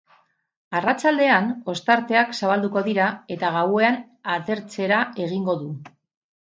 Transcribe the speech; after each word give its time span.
Arratsaldean 0.79 1.51
ostarteak 1.75 2.33
zabalduko 2.39 2.85
dira 2.91 3.11
eta 3.37 3.55
gauean 3.59 4.03
atertzera 4.41 5.05
egingo 5.29 5.63
du. 5.65 5.75